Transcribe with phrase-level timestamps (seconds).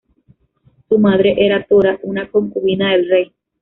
[0.89, 3.31] Su madre era Tora, una concubina del rey.